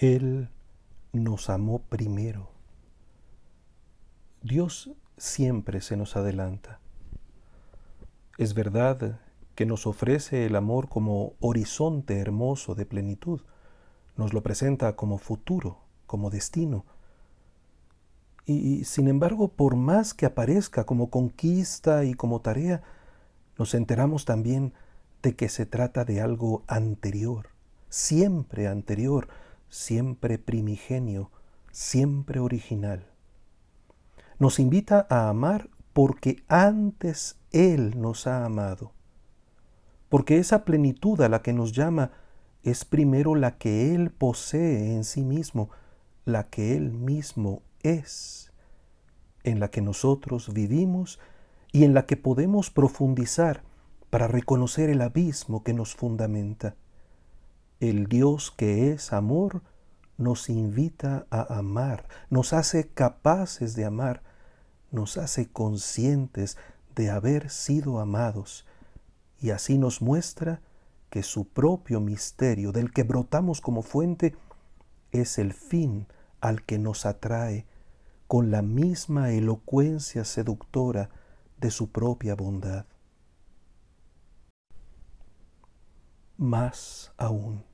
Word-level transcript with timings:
Él 0.00 0.48
nos 1.12 1.50
amó 1.50 1.80
primero. 1.80 2.48
Dios 4.40 4.90
siempre 5.18 5.82
se 5.82 5.94
nos 5.98 6.16
adelanta. 6.16 6.80
Es 8.38 8.54
verdad 8.54 9.20
que 9.54 9.66
nos 9.66 9.86
ofrece 9.86 10.46
el 10.46 10.56
amor 10.56 10.88
como 10.88 11.34
horizonte 11.40 12.18
hermoso 12.18 12.74
de 12.74 12.86
plenitud, 12.86 13.42
nos 14.16 14.32
lo 14.32 14.42
presenta 14.42 14.96
como 14.96 15.18
futuro, 15.18 15.80
como 16.06 16.30
destino. 16.30 16.86
Y, 18.46 18.84
sin 18.84 19.06
embargo, 19.06 19.48
por 19.48 19.76
más 19.76 20.14
que 20.14 20.24
aparezca 20.24 20.84
como 20.84 21.10
conquista 21.10 22.06
y 22.06 22.14
como 22.14 22.40
tarea, 22.40 22.82
nos 23.58 23.74
enteramos 23.74 24.24
también 24.24 24.72
de 25.22 25.36
que 25.36 25.50
se 25.50 25.66
trata 25.66 26.06
de 26.06 26.22
algo 26.22 26.62
anterior, 26.68 27.50
siempre 27.90 28.66
anterior, 28.66 29.28
siempre 29.70 30.36
primigenio, 30.38 31.30
siempre 31.70 32.40
original. 32.40 33.06
Nos 34.38 34.58
invita 34.58 35.06
a 35.08 35.28
amar 35.28 35.70
porque 35.92 36.42
antes 36.48 37.38
Él 37.52 37.98
nos 38.00 38.26
ha 38.26 38.44
amado, 38.44 38.92
porque 40.08 40.38
esa 40.38 40.64
plenitud 40.64 41.20
a 41.22 41.28
la 41.28 41.40
que 41.40 41.52
nos 41.52 41.72
llama 41.72 42.10
es 42.62 42.84
primero 42.84 43.34
la 43.34 43.56
que 43.56 43.94
Él 43.94 44.10
posee 44.10 44.94
en 44.94 45.04
sí 45.04 45.22
mismo, 45.22 45.70
la 46.24 46.48
que 46.48 46.76
Él 46.76 46.92
mismo 46.92 47.62
es, 47.82 48.52
en 49.44 49.60
la 49.60 49.70
que 49.70 49.80
nosotros 49.80 50.52
vivimos 50.52 51.18
y 51.72 51.84
en 51.84 51.94
la 51.94 52.06
que 52.06 52.16
podemos 52.16 52.70
profundizar 52.70 53.62
para 54.10 54.26
reconocer 54.26 54.90
el 54.90 55.00
abismo 55.00 55.62
que 55.62 55.72
nos 55.72 55.94
fundamenta. 55.94 56.74
El 57.80 58.08
Dios 58.08 58.50
que 58.50 58.92
es 58.92 59.14
amor 59.14 59.62
nos 60.18 60.50
invita 60.50 61.26
a 61.30 61.58
amar, 61.58 62.06
nos 62.28 62.52
hace 62.52 62.88
capaces 62.88 63.74
de 63.74 63.86
amar, 63.86 64.22
nos 64.90 65.16
hace 65.16 65.50
conscientes 65.50 66.58
de 66.94 67.08
haber 67.08 67.48
sido 67.48 67.98
amados 67.98 68.66
y 69.40 69.50
así 69.50 69.78
nos 69.78 70.02
muestra 70.02 70.60
que 71.08 71.22
su 71.22 71.48
propio 71.48 72.00
misterio, 72.00 72.70
del 72.70 72.92
que 72.92 73.02
brotamos 73.02 73.62
como 73.62 73.80
fuente, 73.80 74.36
es 75.10 75.38
el 75.38 75.54
fin 75.54 76.06
al 76.42 76.62
que 76.62 76.78
nos 76.78 77.06
atrae 77.06 77.66
con 78.26 78.50
la 78.50 78.60
misma 78.60 79.32
elocuencia 79.32 80.26
seductora 80.26 81.08
de 81.58 81.70
su 81.70 81.90
propia 81.90 82.34
bondad. 82.34 82.84
Más 86.36 87.12
aún, 87.16 87.69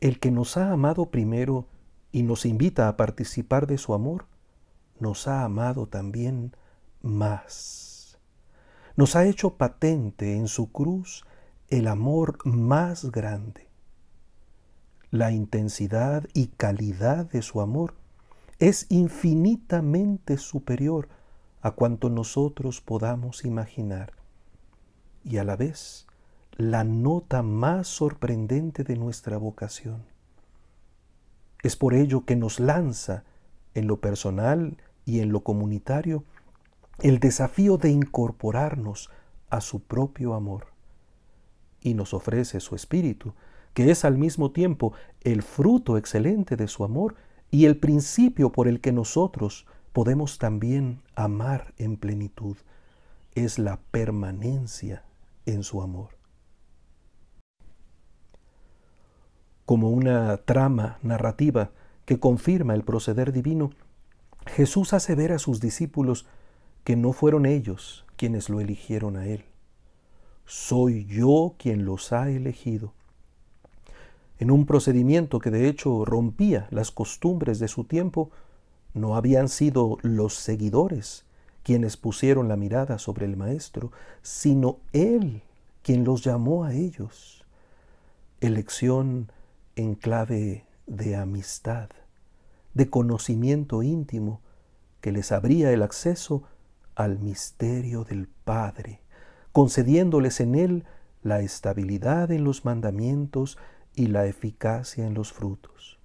el 0.00 0.20
que 0.20 0.30
nos 0.30 0.56
ha 0.56 0.72
amado 0.72 1.10
primero 1.10 1.66
y 2.12 2.22
nos 2.22 2.46
invita 2.46 2.88
a 2.88 2.96
participar 2.96 3.66
de 3.66 3.78
su 3.78 3.94
amor, 3.94 4.26
nos 5.00 5.28
ha 5.28 5.44
amado 5.44 5.86
también 5.86 6.56
más. 7.02 8.18
Nos 8.96 9.16
ha 9.16 9.26
hecho 9.26 9.56
patente 9.56 10.36
en 10.36 10.48
su 10.48 10.72
cruz 10.72 11.24
el 11.68 11.88
amor 11.88 12.38
más 12.44 13.10
grande. 13.10 13.68
La 15.10 15.32
intensidad 15.32 16.26
y 16.34 16.48
calidad 16.48 17.26
de 17.30 17.42
su 17.42 17.60
amor 17.60 17.94
es 18.58 18.86
infinitamente 18.88 20.38
superior 20.38 21.08
a 21.60 21.72
cuanto 21.72 22.08
nosotros 22.08 22.80
podamos 22.80 23.44
imaginar. 23.44 24.12
Y 25.24 25.38
a 25.38 25.44
la 25.44 25.56
vez, 25.56 26.06
la 26.56 26.84
nota 26.84 27.42
más 27.42 27.86
sorprendente 27.86 28.82
de 28.82 28.96
nuestra 28.96 29.36
vocación. 29.36 30.04
Es 31.62 31.76
por 31.76 31.92
ello 31.92 32.24
que 32.24 32.34
nos 32.34 32.60
lanza 32.60 33.24
en 33.74 33.86
lo 33.86 34.00
personal 34.00 34.78
y 35.04 35.20
en 35.20 35.32
lo 35.32 35.40
comunitario 35.40 36.24
el 37.00 37.18
desafío 37.18 37.76
de 37.76 37.90
incorporarnos 37.90 39.10
a 39.50 39.60
su 39.60 39.82
propio 39.82 40.32
amor. 40.32 40.68
Y 41.80 41.92
nos 41.92 42.14
ofrece 42.14 42.60
su 42.60 42.74
espíritu, 42.74 43.34
que 43.74 43.90
es 43.90 44.06
al 44.06 44.16
mismo 44.16 44.50
tiempo 44.50 44.94
el 45.20 45.42
fruto 45.42 45.98
excelente 45.98 46.56
de 46.56 46.68
su 46.68 46.84
amor 46.84 47.16
y 47.50 47.66
el 47.66 47.76
principio 47.76 48.50
por 48.50 48.66
el 48.66 48.80
que 48.80 48.92
nosotros 48.92 49.66
podemos 49.92 50.38
también 50.38 51.02
amar 51.14 51.74
en 51.76 51.98
plenitud. 51.98 52.56
Es 53.34 53.58
la 53.58 53.78
permanencia 53.90 55.04
en 55.44 55.62
su 55.62 55.82
amor. 55.82 56.16
Como 59.66 59.90
una 59.90 60.38
trama 60.38 60.98
narrativa 61.02 61.70
que 62.04 62.18
confirma 62.18 62.74
el 62.74 62.84
proceder 62.84 63.32
divino, 63.32 63.72
Jesús 64.46 64.92
hace 64.92 65.16
ver 65.16 65.32
a 65.32 65.38
sus 65.38 65.60
discípulos 65.60 66.26
que 66.84 66.96
no 66.96 67.12
fueron 67.12 67.46
ellos 67.46 68.06
quienes 68.16 68.48
lo 68.48 68.60
eligieron 68.60 69.16
a 69.16 69.26
Él. 69.26 69.44
Soy 70.46 71.04
yo 71.06 71.56
quien 71.58 71.84
los 71.84 72.12
ha 72.12 72.30
elegido. 72.30 72.92
En 74.38 74.52
un 74.52 74.66
procedimiento 74.66 75.40
que 75.40 75.50
de 75.50 75.68
hecho 75.68 76.04
rompía 76.04 76.68
las 76.70 76.92
costumbres 76.92 77.58
de 77.58 77.68
su 77.68 77.84
tiempo, 77.84 78.30
no 78.94 79.16
habían 79.16 79.48
sido 79.48 79.98
los 80.02 80.34
seguidores 80.34 81.24
quienes 81.64 81.96
pusieron 81.96 82.46
la 82.46 82.54
mirada 82.54 82.98
sobre 82.98 83.26
el 83.26 83.36
Maestro, 83.36 83.90
sino 84.22 84.78
Él 84.92 85.42
quien 85.82 86.04
los 86.04 86.22
llamó 86.22 86.64
a 86.64 86.72
ellos. 86.72 87.44
Elección 88.40 89.32
en 89.76 89.94
clave 89.94 90.64
de 90.86 91.16
amistad, 91.16 91.90
de 92.72 92.88
conocimiento 92.88 93.82
íntimo 93.82 94.40
que 95.00 95.12
les 95.12 95.32
abría 95.32 95.70
el 95.70 95.82
acceso 95.82 96.44
al 96.94 97.18
misterio 97.18 98.04
del 98.04 98.26
Padre, 98.26 99.00
concediéndoles 99.52 100.40
en 100.40 100.54
él 100.54 100.84
la 101.22 101.40
estabilidad 101.40 102.32
en 102.32 102.44
los 102.44 102.64
mandamientos 102.64 103.58
y 103.94 104.06
la 104.06 104.26
eficacia 104.26 105.06
en 105.06 105.14
los 105.14 105.32
frutos. 105.32 105.98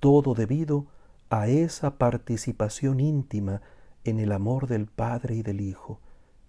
Todo 0.00 0.34
debido 0.34 0.86
a 1.28 1.48
esa 1.48 1.98
participación 1.98 3.00
íntima 3.00 3.60
en 4.04 4.18
el 4.18 4.32
amor 4.32 4.66
del 4.66 4.86
Padre 4.86 5.34
y 5.36 5.42
del 5.42 5.60
Hijo, 5.60 6.00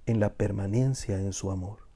en 0.06 0.20
la 0.20 0.34
permanencia 0.34 1.20
en 1.20 1.34
su 1.34 1.52
amor. 1.52 1.89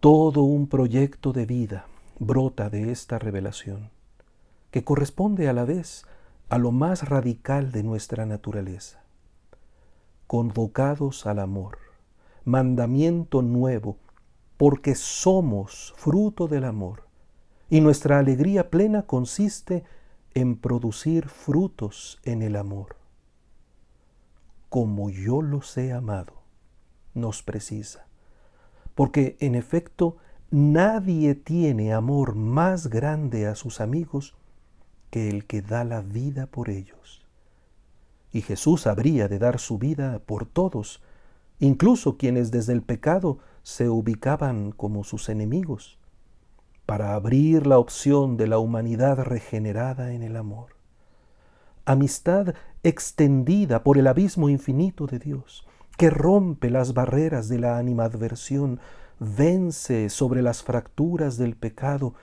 Todo 0.00 0.44
un 0.44 0.66
proyecto 0.66 1.34
de 1.34 1.44
vida 1.44 1.84
brota 2.18 2.70
de 2.70 2.90
esta 2.90 3.18
revelación, 3.18 3.90
que 4.70 4.82
corresponde 4.82 5.46
a 5.46 5.52
la 5.52 5.66
vez 5.66 6.06
a 6.48 6.56
lo 6.56 6.72
más 6.72 7.06
radical 7.10 7.70
de 7.70 7.82
nuestra 7.82 8.24
naturaleza. 8.24 9.04
Convocados 10.26 11.26
al 11.26 11.38
amor, 11.38 11.76
mandamiento 12.46 13.42
nuevo, 13.42 13.98
porque 14.56 14.94
somos 14.94 15.92
fruto 15.98 16.48
del 16.48 16.64
amor, 16.64 17.02
y 17.68 17.82
nuestra 17.82 18.18
alegría 18.18 18.70
plena 18.70 19.02
consiste 19.02 19.84
en 20.32 20.56
producir 20.56 21.28
frutos 21.28 22.18
en 22.24 22.40
el 22.40 22.56
amor. 22.56 22.96
Como 24.70 25.10
yo 25.10 25.42
los 25.42 25.76
he 25.76 25.92
amado, 25.92 26.40
nos 27.12 27.42
precisa 27.42 28.06
porque 29.00 29.38
en 29.40 29.54
efecto 29.54 30.18
nadie 30.50 31.34
tiene 31.34 31.94
amor 31.94 32.34
más 32.34 32.88
grande 32.88 33.46
a 33.46 33.54
sus 33.54 33.80
amigos 33.80 34.36
que 35.08 35.30
el 35.30 35.46
que 35.46 35.62
da 35.62 35.84
la 35.84 36.02
vida 36.02 36.48
por 36.48 36.68
ellos. 36.68 37.26
Y 38.30 38.42
Jesús 38.42 38.86
habría 38.86 39.26
de 39.26 39.38
dar 39.38 39.58
su 39.58 39.78
vida 39.78 40.18
por 40.26 40.44
todos, 40.44 41.02
incluso 41.60 42.18
quienes 42.18 42.50
desde 42.50 42.74
el 42.74 42.82
pecado 42.82 43.38
se 43.62 43.88
ubicaban 43.88 44.70
como 44.70 45.02
sus 45.02 45.30
enemigos, 45.30 45.98
para 46.84 47.14
abrir 47.14 47.66
la 47.66 47.78
opción 47.78 48.36
de 48.36 48.48
la 48.48 48.58
humanidad 48.58 49.18
regenerada 49.20 50.12
en 50.12 50.22
el 50.22 50.36
amor. 50.36 50.76
Amistad 51.86 52.54
extendida 52.82 53.82
por 53.82 53.96
el 53.96 54.06
abismo 54.06 54.50
infinito 54.50 55.06
de 55.06 55.18
Dios, 55.18 55.66
que 56.00 56.08
rompe 56.08 56.70
las 56.70 56.94
barreras 56.94 57.50
de 57.50 57.58
la 57.58 57.76
animadversión, 57.76 58.80
vence 59.18 60.08
sobre 60.08 60.40
las 60.40 60.62
fracturas 60.62 61.36
del 61.36 61.56
pecado 61.56 62.14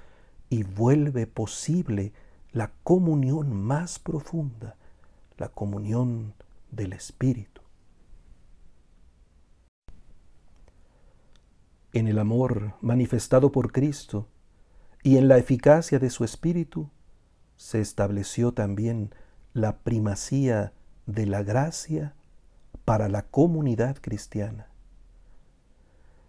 y 0.49 0.63
vuelve 0.63 1.27
posible 1.27 2.11
la 2.51 2.71
comunión 2.81 3.53
más 3.53 3.99
profunda, 3.99 4.77
la 5.37 5.49
comunión 5.49 6.33
del 6.71 6.91
Espíritu. 6.91 7.61
En 11.93 12.07
el 12.07 12.17
amor 12.17 12.73
manifestado 12.81 13.51
por 13.51 13.71
Cristo 13.71 14.27
y 15.03 15.17
en 15.17 15.27
la 15.27 15.37
eficacia 15.37 15.99
de 15.99 16.09
su 16.09 16.23
Espíritu 16.23 16.89
se 17.57 17.79
estableció 17.79 18.53
también 18.53 19.13
la 19.53 19.77
primacía 19.77 20.73
de 21.05 21.27
la 21.27 21.43
gracia 21.43 22.15
para 22.87 23.09
la 23.09 23.23
comunidad 23.23 23.97
cristiana. 23.99 24.69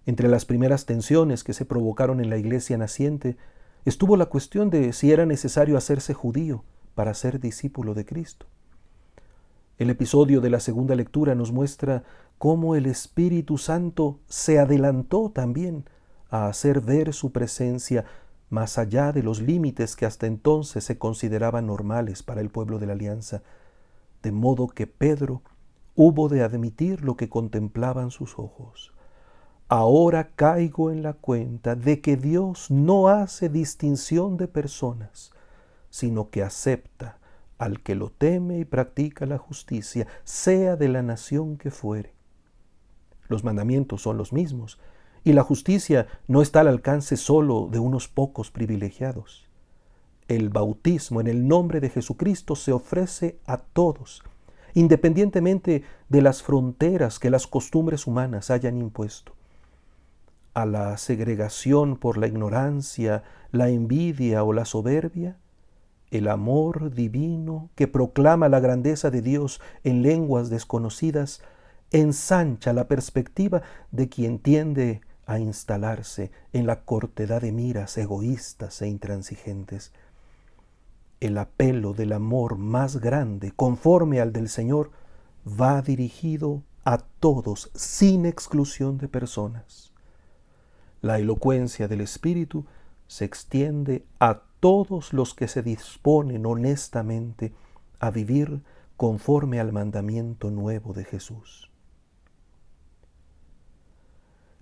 Entre 0.06 0.26
las 0.26 0.44
primeras 0.44 0.86
tensiones 0.86 1.44
que 1.44 1.52
se 1.52 1.64
provocaron 1.64 2.18
en 2.18 2.30
la 2.30 2.36
iglesia 2.36 2.76
naciente 2.76 3.36
estuvo 3.84 4.16
la 4.16 4.26
cuestión 4.26 4.68
de 4.68 4.92
si 4.92 5.12
era 5.12 5.24
necesario 5.24 5.78
hacerse 5.78 6.14
judío 6.14 6.64
para 6.96 7.14
ser 7.14 7.38
discípulo 7.38 7.94
de 7.94 8.04
Cristo. 8.04 8.46
El 9.76 9.88
episodio 9.88 10.40
de 10.40 10.50
la 10.50 10.58
segunda 10.58 10.96
lectura 10.96 11.36
nos 11.36 11.52
muestra 11.52 12.02
cómo 12.38 12.74
el 12.74 12.86
Espíritu 12.86 13.56
Santo 13.56 14.18
se 14.26 14.58
adelantó 14.58 15.30
también 15.30 15.84
a 16.28 16.48
hacer 16.48 16.80
ver 16.80 17.14
su 17.14 17.30
presencia 17.30 18.04
más 18.50 18.78
allá 18.78 19.12
de 19.12 19.22
los 19.22 19.40
límites 19.40 19.94
que 19.94 20.06
hasta 20.06 20.26
entonces 20.26 20.82
se 20.82 20.98
consideraban 20.98 21.68
normales 21.68 22.24
para 22.24 22.40
el 22.40 22.50
pueblo 22.50 22.80
de 22.80 22.86
la 22.86 22.94
alianza, 22.94 23.44
de 24.24 24.32
modo 24.32 24.66
que 24.66 24.88
Pedro 24.88 25.42
hubo 25.98 26.28
de 26.28 26.44
admitir 26.44 27.02
lo 27.02 27.16
que 27.16 27.28
contemplaban 27.28 28.12
sus 28.12 28.38
ojos. 28.38 28.94
Ahora 29.66 30.30
caigo 30.36 30.92
en 30.92 31.02
la 31.02 31.14
cuenta 31.14 31.74
de 31.74 32.00
que 32.00 32.16
Dios 32.16 32.70
no 32.70 33.08
hace 33.08 33.48
distinción 33.48 34.36
de 34.36 34.46
personas, 34.46 35.32
sino 35.90 36.30
que 36.30 36.44
acepta 36.44 37.18
al 37.58 37.82
que 37.82 37.96
lo 37.96 38.10
teme 38.10 38.60
y 38.60 38.64
practica 38.64 39.26
la 39.26 39.38
justicia, 39.38 40.06
sea 40.22 40.76
de 40.76 40.86
la 40.86 41.02
nación 41.02 41.56
que 41.56 41.72
fuere. 41.72 42.14
Los 43.26 43.42
mandamientos 43.42 44.00
son 44.00 44.16
los 44.18 44.32
mismos, 44.32 44.78
y 45.24 45.32
la 45.32 45.42
justicia 45.42 46.06
no 46.28 46.42
está 46.42 46.60
al 46.60 46.68
alcance 46.68 47.16
solo 47.16 47.66
de 47.72 47.80
unos 47.80 48.06
pocos 48.06 48.52
privilegiados. 48.52 49.48
El 50.28 50.48
bautismo 50.48 51.20
en 51.20 51.26
el 51.26 51.48
nombre 51.48 51.80
de 51.80 51.90
Jesucristo 51.90 52.54
se 52.54 52.70
ofrece 52.70 53.40
a 53.46 53.56
todos, 53.56 54.22
independientemente 54.78 55.82
de 56.08 56.22
las 56.22 56.44
fronteras 56.44 57.18
que 57.18 57.30
las 57.30 57.48
costumbres 57.48 58.06
humanas 58.06 58.48
hayan 58.50 58.78
impuesto. 58.78 59.32
A 60.54 60.66
la 60.66 60.96
segregación 60.98 61.96
por 61.96 62.16
la 62.16 62.28
ignorancia, 62.28 63.24
la 63.50 63.70
envidia 63.70 64.44
o 64.44 64.52
la 64.52 64.64
soberbia, 64.64 65.36
el 66.12 66.28
amor 66.28 66.94
divino 66.94 67.70
que 67.74 67.88
proclama 67.88 68.48
la 68.48 68.60
grandeza 68.60 69.10
de 69.10 69.20
Dios 69.20 69.60
en 69.82 70.02
lenguas 70.02 70.48
desconocidas 70.48 71.42
ensancha 71.90 72.72
la 72.72 72.86
perspectiva 72.86 73.62
de 73.90 74.08
quien 74.08 74.38
tiende 74.38 75.00
a 75.26 75.40
instalarse 75.40 76.30
en 76.52 76.66
la 76.66 76.84
cortedad 76.84 77.40
de 77.40 77.50
miras 77.50 77.98
egoístas 77.98 78.80
e 78.80 78.86
intransigentes. 78.86 79.92
El 81.20 81.38
apelo 81.38 81.94
del 81.94 82.12
amor 82.12 82.58
más 82.58 82.98
grande, 82.98 83.52
conforme 83.52 84.20
al 84.20 84.32
del 84.32 84.48
Señor, 84.48 84.90
va 85.48 85.82
dirigido 85.82 86.62
a 86.84 86.98
todos 86.98 87.70
sin 87.74 88.26
exclusión 88.26 88.98
de 88.98 89.08
personas. 89.08 89.92
La 91.00 91.18
elocuencia 91.18 91.88
del 91.88 92.00
Espíritu 92.00 92.66
se 93.06 93.24
extiende 93.24 94.04
a 94.20 94.42
todos 94.60 95.12
los 95.12 95.34
que 95.34 95.48
se 95.48 95.62
disponen 95.62 96.46
honestamente 96.46 97.52
a 98.00 98.10
vivir 98.10 98.62
conforme 98.96 99.60
al 99.60 99.72
mandamiento 99.72 100.50
nuevo 100.50 100.92
de 100.92 101.04
Jesús 101.04 101.68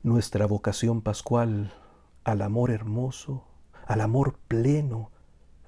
nuestra 0.06 0.47
vocación 0.47 1.03
pascual 1.03 1.73
al 2.23 2.43
amor 2.43 2.70
hermoso, 2.70 3.43
al 3.88 4.00
amor 4.00 4.38
pleno, 4.47 5.11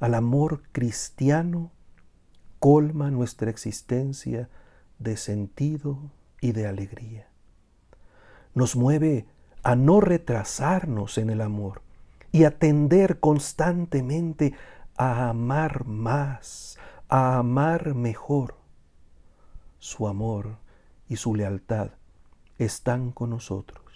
al 0.01 0.15
amor 0.15 0.63
cristiano, 0.73 1.73
colma 2.59 3.11
nuestra 3.11 3.51
existencia 3.51 4.49
de 4.99 5.17
sentido 5.17 6.11
y 6.41 6.53
de 6.53 6.67
alegría. 6.67 7.29
Nos 8.55 8.77
mueve 8.77 9.27
a 9.63 9.77
no 9.77 10.01
retrasarnos 10.01 11.19
en 11.19 11.31
el 11.31 11.41
amor 11.41 11.83
y 12.33 12.45
a 12.45 12.59
tender 12.59 13.21
constantemente 13.21 14.55
a 14.97 15.29
amar 15.29 15.85
más, 15.87 16.79
a 17.09 17.39
amar 17.39 17.95
mejor. 17.95 18.57
Su 19.79 20.09
amor 20.09 20.59
y 21.09 21.17
su 21.17 21.35
lealtad 21.35 21.91
están 22.59 23.13
con 23.13 23.31
nosotros 23.31 23.89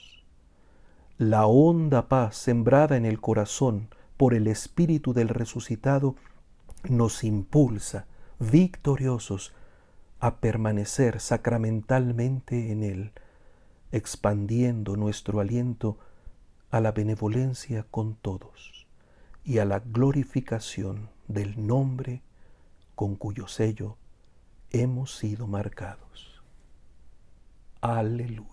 la 1.22 1.46
honda 1.46 2.08
paz 2.08 2.36
sembrada 2.36 2.96
en 2.96 3.04
el 3.04 3.20
corazón 3.20 3.88
por 4.22 4.34
el 4.34 4.46
Espíritu 4.46 5.12
del 5.12 5.28
resucitado 5.28 6.14
nos 6.88 7.24
impulsa, 7.24 8.06
victoriosos, 8.38 9.52
a 10.20 10.36
permanecer 10.36 11.18
sacramentalmente 11.18 12.70
en 12.70 12.84
Él, 12.84 13.12
expandiendo 13.90 14.94
nuestro 14.94 15.40
aliento 15.40 15.98
a 16.70 16.80
la 16.80 16.92
benevolencia 16.92 17.84
con 17.90 18.14
todos 18.14 18.86
y 19.44 19.58
a 19.58 19.64
la 19.64 19.80
glorificación 19.80 21.10
del 21.26 21.66
nombre 21.66 22.22
con 22.94 23.16
cuyo 23.16 23.48
sello 23.48 23.96
hemos 24.70 25.16
sido 25.16 25.48
marcados. 25.48 26.40
Aleluya. 27.80 28.51